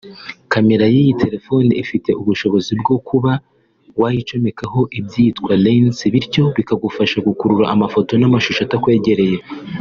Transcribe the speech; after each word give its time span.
Camera 0.53 0.85
y’iyi 0.93 1.13
telefone 1.23 1.69
ifite 1.83 2.09
ubushobozi 2.21 2.71
bwo 2.81 2.95
kuba 3.07 3.31
wayicomekaho 4.01 4.79
ibyitwa 4.99 5.51
“Lens” 5.63 5.99
bityo 6.13 6.43
bikagufasha 6.57 7.17
gukurura 7.27 7.65
amafoto 7.75 8.11
n’amashusho 8.17 8.61
atakwegereye 8.67 9.37